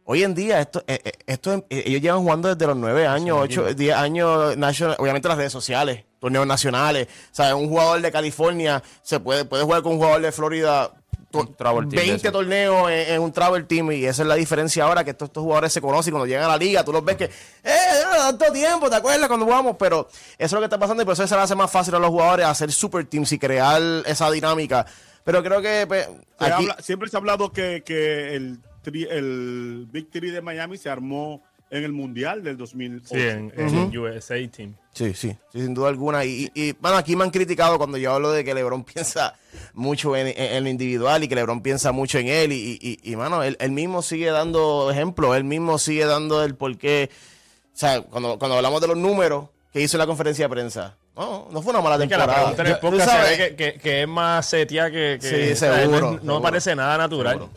[0.07, 3.38] Hoy en día, esto, eh, eh, esto, eh, ellos llevan jugando desde los 9 años,
[3.41, 7.07] 8, 10 años, national- obviamente las redes sociales, torneos nacionales.
[7.31, 10.91] Sea, un jugador de California se puede, puede jugar con un jugador de Florida
[11.31, 12.31] team de 20 eso.
[12.31, 15.43] torneos en, en un travel team y esa es la diferencia ahora que estos, estos
[15.43, 17.74] jugadores se conocen cuando llegan a la liga tú los ves que eh
[18.17, 21.13] tanto tiempo te acuerdas cuando jugamos pero eso es lo que está pasando y por
[21.13, 24.30] eso se le hace más fácil a los jugadores hacer super teams y crear esa
[24.32, 24.86] dinámica
[25.23, 29.08] pero creo que pues, Se aquí- habla- siempre se ha hablado que, que el, tri-
[29.10, 33.06] el Big Three de Miami se armó en el Mundial del 2008.
[33.10, 34.75] Sí, en, en USA Team.
[34.93, 36.23] Sí, sí, sí, sin duda alguna.
[36.23, 39.34] Y, y, y, bueno, aquí me han criticado cuando yo hablo de que LeBron piensa
[39.73, 42.51] mucho en, en- en lo individual y que LeBron piensa mucho en él.
[42.51, 46.54] Y, y, y, mano, él, él mismo sigue dando ejemplo, él mismo sigue dando el
[46.56, 47.10] porqué.
[47.12, 47.34] O
[47.77, 51.47] sea, cuando, cuando hablamos de los números que hizo en la conferencia de prensa, no,
[51.51, 52.55] no fue una mala Es que la temporada.
[52.55, 54.91] pregunta en el Yo- tú podcast se sabes, ve que, que- que es más setia
[54.91, 55.17] que...
[55.21, 56.41] que Sí, o seguro, No, no seguro.
[56.41, 57.47] parece nada natural.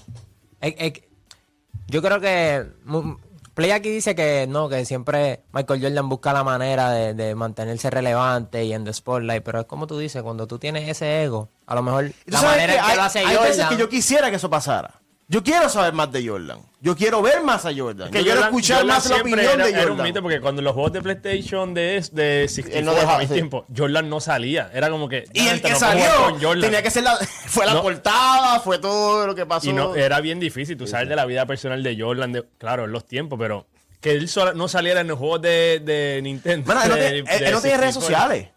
[1.88, 2.66] Yo creo que
[3.54, 7.90] Play aquí dice que no, que siempre Michael Jordan busca la manera de, de mantenerse
[7.90, 11.48] relevante y en the spotlight, pero es como tú dices, cuando tú tienes ese ego,
[11.66, 13.88] a lo mejor la manera que en que hay, lo hace hay veces que yo
[13.88, 15.00] quisiera que eso pasara.
[15.30, 16.60] Yo quiero saber más de Jordan.
[16.80, 18.10] Yo quiero ver más a Jordan.
[18.10, 20.06] Que yo quiero Jordan- escuchar Jordan más la opinión era, de era un Jordan.
[20.06, 23.26] mito porque cuando los juegos de PlayStation de, de 64 Él no dejaba, sí.
[23.34, 24.70] tiempo, Jordan no salía.
[24.72, 25.26] Era como que.
[25.34, 26.60] Y el "Gente, que no salió con Jordan".
[26.62, 27.82] tenía que ser la, fue la No.
[27.82, 29.68] portada, fue todo lo que pasó.
[29.68, 32.84] Y no, era bien difícil, tú sabes de la vida personal de Jordan, de, claro,
[32.86, 33.66] en los tiempos, pero
[34.00, 36.64] que él sola- no saliera en los juegos de, de Nintendo.
[36.64, 38.00] Bueno, él no, de- tiene, él- de él no tiene redes 64.
[38.00, 38.48] sociales.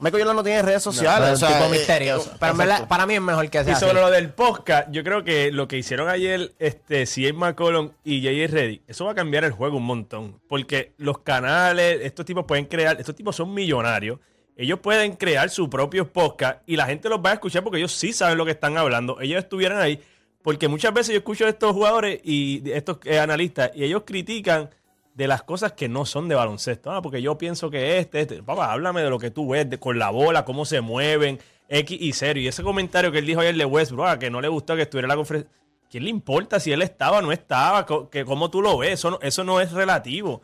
[0.00, 1.28] Michael Jordan no tiene redes sociales.
[1.30, 2.30] es o un sea, tipo eh, misterioso.
[2.32, 3.84] eh, pero para mí es mejor que sea Y así.
[3.86, 8.22] sobre lo del podcast, yo creo que lo que hicieron ayer este, CJ McCollum y
[8.22, 8.52] J.J.
[8.54, 10.40] Reddy, eso va a cambiar el juego un montón.
[10.48, 14.18] Porque los canales, estos tipos pueden crear, estos tipos son millonarios.
[14.56, 17.92] Ellos pueden crear su propio podcast y la gente los va a escuchar porque ellos
[17.92, 19.20] sí saben lo que están hablando.
[19.20, 20.00] Ellos estuvieran ahí.
[20.42, 24.02] Porque muchas veces yo escucho a estos jugadores y de estos eh, analistas y ellos
[24.06, 24.70] critican
[25.14, 26.90] de las cosas que no son de baloncesto.
[26.92, 28.42] Ah, porque yo pienso que este, este.
[28.42, 31.98] Papá, háblame de lo que tú ves de- con la bola, cómo se mueven, X
[32.00, 32.40] y cero.
[32.40, 34.82] Y ese comentario que él dijo ayer de Westbrook, ah, que no le gustó que
[34.82, 35.50] estuviera en la conferencia.
[35.90, 37.84] ¿Quién le importa si él estaba o no estaba?
[38.10, 40.40] Que cómo tú lo ves, eso no, eso no es relativo.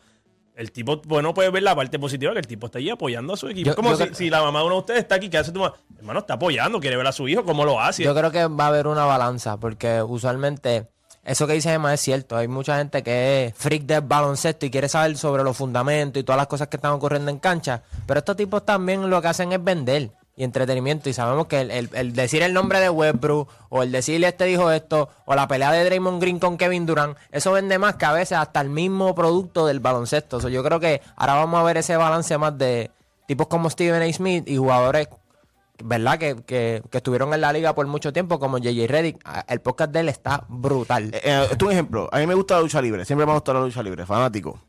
[0.55, 3.37] El tipo, bueno, puede ver la parte positiva que el tipo está allí apoyando a
[3.37, 3.67] su equipo.
[3.67, 5.51] Yo- Es como yo si, la mamá de uno de ustedes está aquí, ¿qué hace
[5.51, 5.75] tu mamá?
[5.97, 8.03] Hermano, está apoyando, quiere ver a su hijo, cómo lo hace.
[8.03, 10.87] Yo creo que va a haber una balanza, porque usualmente
[11.27, 12.37] eso que dice Emma es cierto.
[12.37, 16.23] Hay mucha gente que es freak del baloncesto y quiere saber sobre los fundamentos y
[16.23, 17.83] todas las cosas que están ocurriendo en cancha.
[18.05, 21.09] Pero estos tipos también lo que hacen es vender y entretenimiento.
[21.09, 25.09] Y sabemos que el, decir el nombre de Westbrook, o el decirle este dijo esto,
[25.25, 28.37] o la pelea de Draymond Green con Kevin Durant, eso vende más que a veces
[28.37, 30.39] hasta el mismo producto del baloncesto.
[30.39, 32.89] So, yo creo que ahora vamos a ver ese balance más de
[33.25, 34.13] tipos como Steven A.
[34.13, 35.09] Smith y jugadores
[35.83, 36.17] ¿verdad?
[36.17, 39.19] Que, que, que estuvieron en la liga por mucho tiempo, como JJ Reddick.
[39.25, 41.11] Ah, El podcast de él está brutal.
[41.13, 42.09] Eh, eh, es un ejemplo.
[42.11, 43.05] A mí me gusta la lucha libre.
[43.05, 44.05] Siempre me ha gustado la lucha libre.
[44.05, 44.59] Fanático.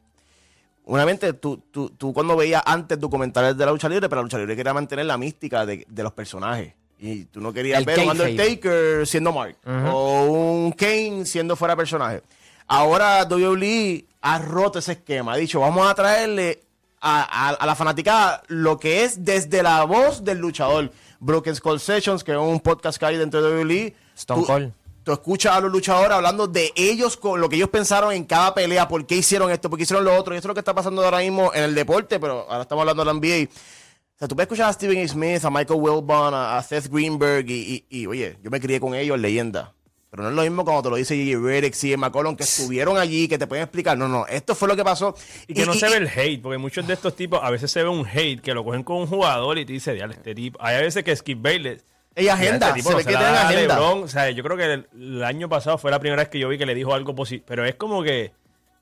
[0.84, 4.38] Obviamente, tú, tú, tú cuando veías antes documentales de la lucha libre, pero la lucha
[4.38, 6.72] libre quería mantener la mística de, de los personajes.
[6.98, 8.10] Y tú no querías El ver un.
[8.10, 9.56] Undertaker siendo Mark.
[9.92, 12.22] O un Kane siendo fuera personaje.
[12.66, 15.34] Ahora WWE ha roto ese esquema.
[15.34, 16.60] Ha dicho, vamos a traerle
[17.00, 20.90] a, a- a la fanaticada lo que es desde la voz del luchador.
[21.20, 23.94] Broken Skull Sessions, que es un podcast que hay dentro de WWE.
[24.16, 24.72] Stone Tú- Cold.
[25.04, 28.52] Tú escuchas a los luchadores hablando de ellos, con lo que ellos pensaron en cada
[28.54, 30.34] pelea, por qué hicieron esto, por qué hicieron lo otro.
[30.34, 32.82] Y eso es lo que está pasando ahora mismo en el deporte, pero ahora estamos
[32.82, 33.48] hablando de la NBA.
[33.48, 35.08] O sea, tú puedes escuchar a Steven.
[35.08, 38.80] Smith, a Michael Wilbon, a, a Seth Greenberg y, y- y, oye, yo me crié
[38.80, 39.72] con ellos, leyenda.
[40.10, 41.46] Pero no es lo mismo cuando te lo dice J.J.
[41.46, 41.96] Redick, C.
[41.96, 43.98] McCollum, que estuvieron allí, que te pueden explicar.
[43.98, 45.14] No, no, esto fue lo que pasó.
[45.46, 47.82] Y que no se ve el hate, porque muchos de estos tipos, a veces se
[47.82, 50.58] ve un hate que lo cogen con un jugador y te dice, diale, este tipo.
[50.62, 51.84] Hay veces que Skip Bayless.
[52.14, 53.74] Ella agenda, "Diale, este se ve no que la tienen da a agenda".
[53.76, 54.02] LeBron".
[54.02, 56.48] O sea, yo creo que el, el año pasado fue la primera vez que yo
[56.48, 57.44] vi que le dijo algo positivo.
[57.46, 58.32] Pero es como que,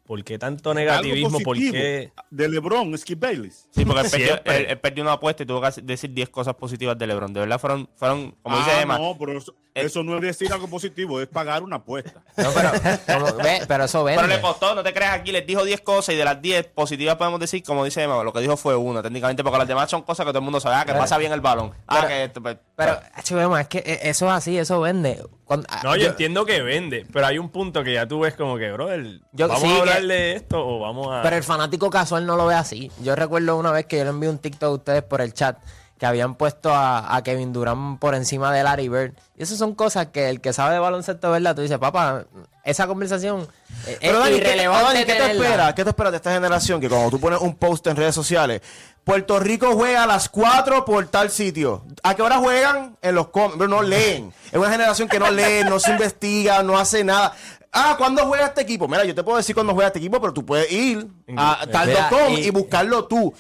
[0.07, 1.41] ¿por qué tanto negativismo?
[1.41, 2.13] ¿Por qué?
[2.31, 3.69] De LeBron, Skip Bayless.
[3.73, 6.55] Sí, porque él perdió, él- él perdió una apuesta y tuvo que decir 10 cosas
[6.55, 7.33] positivas de LeBron.
[7.33, 8.99] De verdad fueron, fueron como dice Ah, Emma.
[8.99, 12.23] no, pero eso, eso no es decir algo positivo, es pagar una apuesta.
[12.37, 12.71] No, pero,
[13.07, 14.41] como- ve, pero eso Pero le vende.
[14.43, 17.41] costó, no te creas aquí, les dijo 10 cosas y de las 10 positivas podemos
[17.41, 20.25] decir, como dice Emma, lo que dijo fue una, técnicamente, porque las demás son cosas
[20.25, 21.73] que todo el mundo sabe, ah, que Pero- pasa bien el balón.
[21.87, 24.79] Ah, pero- que esto, pues, Pero, hecho, Emma, es que eh, eso es así, eso
[24.81, 25.25] vende.
[25.45, 28.35] Cuando- ah, No, yo, entiendo que vende, pero hay un punto que ya tú ves
[28.35, 31.23] como que, brother, Yo- ¿vamos sí, a hablar de esto o vamos a...?
[31.23, 32.91] Pero el fanático casual no lo ve así.
[33.03, 35.57] Yo recuerdo una vez que yo le envié un TikTok a ustedes por el chat
[35.99, 39.15] que habían puesto a, a Kevin Durant por encima de Larry Bird.
[39.39, 41.55] Y esas son cosas que el que sabe de baloncesto, ¿verdad?
[41.57, 42.27] Tú dices, papá,
[42.65, 43.49] esa conversación
[43.87, 44.85] eh, Pero es Dani, ¿qué, te- irrelevante.
[44.85, 45.75] Dani, ¿qué te espera?
[45.75, 46.83] ¿Qué te espera de esta generación?
[46.83, 48.61] Que cuando tú pones un post en redes sociales,
[49.07, 51.85] Puerto Rico juega a las 4 por tal sitio.
[52.03, 52.97] ¿A qué hora juegan?
[53.03, 54.33] En los com pero no leen.
[54.51, 57.33] Es una generación que no lee, no se investiga, no hace nada.
[57.73, 58.89] Ah, ¿cuándo juega este equipo?
[58.89, 62.33] Mira, yo te puedo decir cuándo juega este equipo, pero tú puedes ir a tal.com
[62.33, 63.33] y, y- buscarlo tú.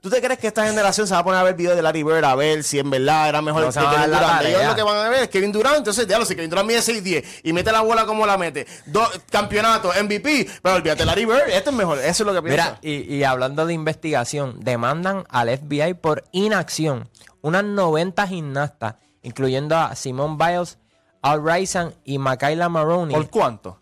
[0.00, 2.02] ¿Tú te crees que esta generación se va a poner a ver videos de Larry
[2.02, 4.44] Bird a ver si en verdad era mejor No que Kevin Durant?
[4.46, 6.78] Ellos lo que van a ver es Kevin Durant, entonces, diablo, si Kevin Durant mide
[6.80, 11.50] 6'10 y mete la bola como la mete, dos campeonatos, MVP, pero olvídate Larry Bird,
[11.50, 12.78] este es mejor, eso es lo que piensa.
[12.82, 17.10] Mira, y, y hablando de investigación, demandan al FBI por inacción
[17.42, 20.78] unas 90 gimnastas, incluyendo a Simone Biles,
[21.20, 23.14] Al Raisan y Michaela Maroney.
[23.14, 23.80] ¿Por cuánto?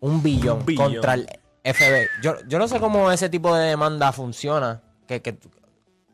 [0.00, 0.92] un billón, Un billón.
[0.94, 1.28] contra el
[1.64, 2.06] FBI.
[2.22, 4.80] Yo, yo no sé cómo ese tipo de demanda funciona.
[5.06, 5.36] Que, que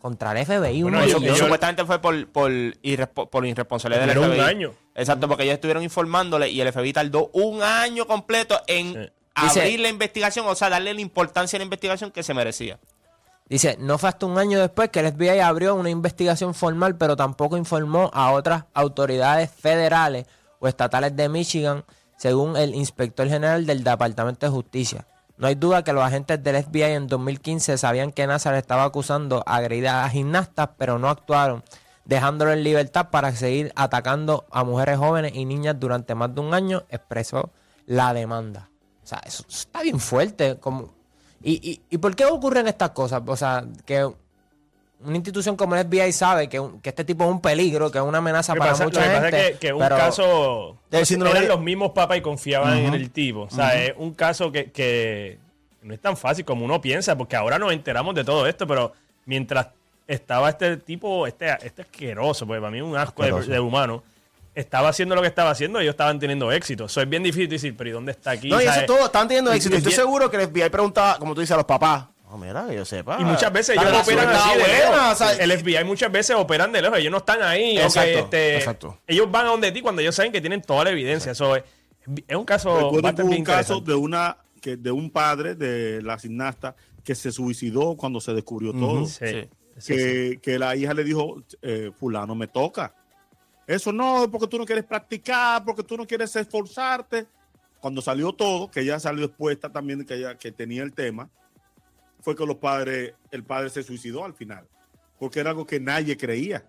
[0.01, 4.31] contra el FBI, Bueno, yo- supuestamente fue por, por, irrespo- por irresponsabilidad del Pero un
[4.33, 4.41] FBI.
[4.41, 4.75] año.
[4.95, 9.11] Exacto, porque ellos estuvieron informándole y el FBI tardó un año completo en Sí.
[9.43, 12.79] Dice- abrir la investigación, o sea, darle la importancia a la investigación que se merecía.
[13.49, 17.17] Dice, no fue hasta un año después que el FBI abrió una investigación formal, pero
[17.17, 20.27] tampoco informó a otras autoridades federales
[20.59, 21.85] o estatales de Michigan,
[22.17, 25.07] según el inspector general del Departamento de Justicia.
[25.39, 28.83] No hay duda que los agentes del FBI en 2015 sabían que NASA le estaba
[28.83, 31.63] acusando agredir a gimnastas, pero no actuaron,
[32.05, 36.55] dejándolo en libertad para seguir atacando a mujeres jóvenes y niñas durante más de un
[36.55, 37.51] año, expresó
[37.87, 38.69] la demanda.
[39.05, 40.59] O sea, eso está bien fuerte.
[40.59, 40.93] Como...
[41.41, 43.23] ¿Y, y, y por qué ocurren estas cosas?
[43.25, 44.13] O sea, que
[45.05, 47.99] una institución como el FBI sabe que, un- que este tipo es un peligro, que
[47.99, 49.47] es una amenaza para pasa, mucha lo que pasa gente.
[49.47, 52.95] es que, que un pero- caso Del síndrome eran los mismos papas y confiaban en
[52.95, 53.43] el tipo.
[53.43, 55.39] O sea, es un caso que, que
[55.83, 58.93] no es tan fácil como uno piensa, porque ahora nos enteramos de todo esto, pero
[59.25, 59.69] mientras
[60.07, 64.03] estaba este tipo, este, este asqueroso, porque para mí es un asco de, de humano,
[64.55, 66.87] estaba haciendo lo que estaba haciendo, ellos estaban teniendo éxito.
[66.87, 68.49] Eso es bien difícil decir, pero ¿y dónde está aquí?
[68.49, 69.77] No, y eso todo, están teniendo éxito.
[69.77, 72.67] y- Estoy seguro que el FBI preguntaba, como tú dices, a los papás, No, mira,
[72.69, 73.19] que yo sepa.
[73.21, 75.13] Y muchas veces ellos operan así de buena, lejos.
[75.13, 76.99] o sea, el FBI muchas veces operan de lejos.
[76.99, 77.79] Ellos no están ahí.
[77.79, 78.99] este, exacto.
[79.07, 81.33] Ellos van a donde ti cuando ellos saben que tienen toda la evidencia.
[81.33, 81.65] Eso es,
[82.27, 86.75] es un caso Recuerdo un caso de una que de un padre de la gimnasta
[87.05, 89.07] que se suicidó cuando se descubrió todo.
[89.07, 89.49] Sí, Sí.
[89.79, 90.39] sí, que, sí.
[90.39, 92.95] que la hija le dijo, eh, fulano me toca.
[93.67, 97.27] Eso no, porque tú no quieres practicar, porque tú no quieres esforzarte.
[97.81, 101.31] Cuando salió todo, que ella salió expuesta también, que ella que tenía el tema,
[102.21, 104.69] fue que los padres, el padre se suicidó al final,
[105.19, 106.65] porque era algo que nadie creía.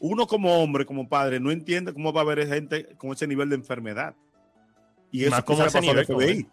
[0.00, 3.48] Uno como hombre, como padre, no entiende cómo va a haber gente con ese nivel
[3.48, 4.14] de enfermedad.
[5.10, 6.48] Y eso como pasó al FBI.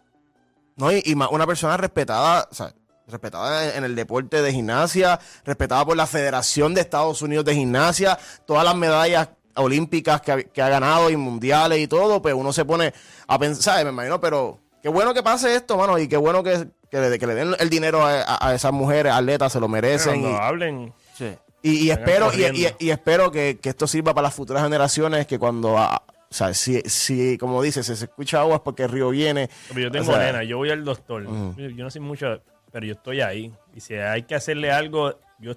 [0.76, 2.74] No, y, y más una persona respetada, o sea,
[3.06, 7.54] respetada en, en el deporte de gimnasia, respetada por la Federación de Estados Unidos de
[7.54, 12.34] Gimnasia, todas las medallas olímpicas que ha, que ha ganado y mundiales y todo, pues
[12.34, 12.92] uno se pone
[13.26, 16.66] a pensar, me imagino, pero qué bueno que pase esto, mano, y qué bueno que,
[16.90, 20.22] que, le, que le den el dinero a, esas mujeres, atletas, se lo merecen.
[20.22, 20.92] Y- hablen.
[21.16, 21.34] Sí.
[21.62, 25.26] y, y espero, y, y- y espero que, que esto sirva para las futuras generaciones,
[25.26, 28.88] que cuando, o sea, si, si como dices, si se escucha agua es porque el
[28.90, 29.48] río viene.
[29.68, 31.24] Pero yo O tengo sea, nena, yo voy al doctor.
[31.56, 32.40] Yo, yo no sé mucho,
[32.72, 33.52] pero yo estoy ahí.
[33.74, 35.52] Y si hay que hacerle algo, yo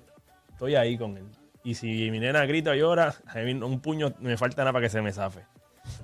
[0.51, 1.25] estoy ahí con él.
[1.63, 4.73] Y si mi nena grita o llora, a mí un puño no me falta nada
[4.73, 5.39] para que se me zafe.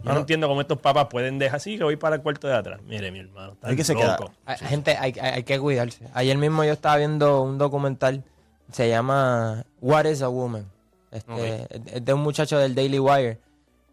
[0.03, 2.55] Yo no entiendo cómo estos papás pueden dejar así que voy para el cuarto de
[2.55, 2.79] atrás.
[2.87, 4.31] Mire, mi hermano, está Hay que se loco.
[4.45, 6.07] Hay- Gente, hay, hay- hay que cuidarse.
[6.13, 8.23] Ayer mismo yo estaba viendo un documental,
[8.71, 10.65] se llama What is a Woman?
[11.11, 11.67] Este,
[11.97, 13.37] Es de un muchacho del Daily Wire.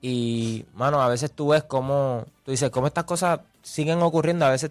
[0.01, 4.45] Y, mano, a veces tú ves cómo, tú dices, cómo estas cosas siguen ocurriendo.
[4.47, 4.71] A veces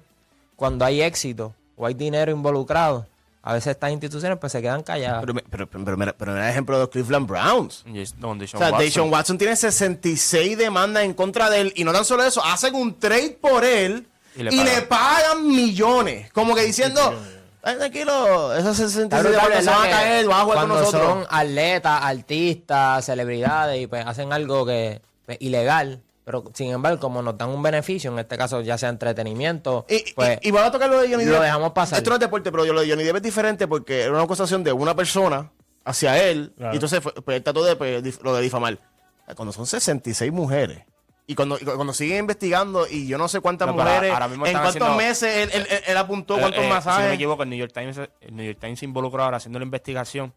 [0.56, 3.06] cuando hay éxito o hay dinero involucrado,
[3.44, 5.22] a veces estas instituciones pues se quedan calladas.
[5.22, 7.84] Pero, pero, pero, pero mira, pero mira el ejemplo de los Cleveland Browns.
[7.86, 8.80] Yes, Don O sea, Watson.
[8.80, 11.74] Deshaun Watson tiene 66 demandas en contra de él.
[11.76, 15.48] Y no tan solo eso, hacen un trade por él y Y le, le pagan.
[15.48, 16.32] millones.
[16.34, 17.02] Como que diciendo,
[17.64, 20.68] "Ay, tranquilo, esos 66 Está brutal, demandas se van a caer, vas a jugar con
[20.70, 21.08] cuando nosotros.
[21.10, 27.22] son atletas, artistas, celebridades y pues hacen algo que pues, ilegal, pero sin embargo como
[27.22, 30.68] nos dan un beneficio, en este caso ya sea entretenimiento, Y, pues y, y vamos
[30.68, 31.44] a tocar lo de Johnny lo Depp.
[31.44, 32.00] dejamos pasar.
[32.00, 34.62] Esto no es deporte, pero lo de Johnny Depp es diferente porque era una acusación
[34.62, 35.50] de una persona
[35.86, 36.52] hacia él.
[36.58, 36.74] Claro.
[36.74, 38.78] Y entonces fue, pues, él trató de pues, lo de difamar.
[39.38, 40.84] Cuando son 66 mujeres.
[41.30, 44.46] Y cuando, y cuando siguen investigando, y yo no sé cuántas No, mujeres, ahora mismo
[44.46, 46.98] en cuántos haciendo- meses él, él- él- él apuntó, Eh, cuántos eh, masajes.
[46.98, 49.38] Si no me equivoco, el New York Times, el New York Times se involucró ahora
[49.38, 50.34] haciendo la investigación.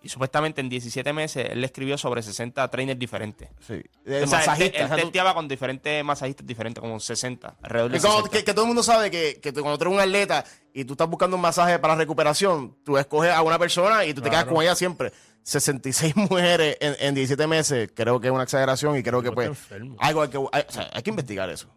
[0.00, 3.48] Y supuestamente en 17 meses él le escribió sobre 60 trainers diferentes.
[3.66, 3.82] Sí.
[4.04, 7.98] De O sea, él, masajistas, él tenteaba con diferentes masajistas diferentes, como 60, alrededor de
[7.98, 8.30] que, como- 60.
[8.38, 10.92] que- que todo el mundo sabe que, que cuando tú eres un atleta y tú
[10.94, 14.44] estás buscando un masaje para recuperación, tú escoges a una persona y tú te quedas
[14.44, 15.12] con ella siempre.
[15.42, 19.50] 66 mujeres en, en 17 meses, creo que es una exageración y creo que pues
[19.98, 21.68] algo hay que, hay, o sea, hay que investigar eso.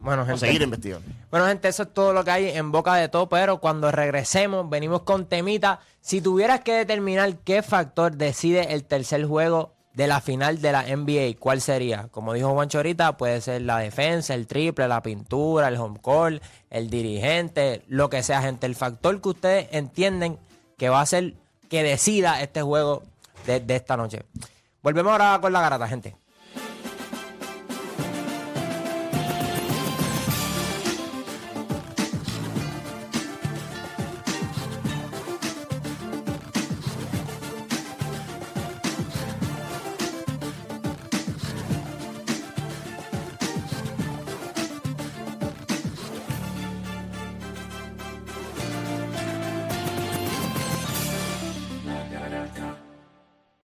[0.00, 1.06] Bueno, O gente, seguir investigando.
[1.30, 4.68] Bueno, gente, eso es todo lo que hay en boca de todo, pero cuando regresemos,
[4.68, 5.80] venimos con temita.
[6.00, 10.82] Si tuvieras que determinar qué factor decide el tercer juego de la final de la
[10.82, 12.08] NBA, ¿cuál sería?
[12.10, 16.42] Como dijo Juancho ahorita, puede ser la defensa, el triple, la pintura, el home court,
[16.68, 18.66] el dirigente, lo que sea, gente.
[18.66, 20.38] El factor que ustedes entienden
[20.76, 21.34] que va a ser
[21.70, 23.04] que decida este juego
[23.46, 24.22] de, de esta noche.
[24.82, 26.14] Volvemos ahora con la garata, gente.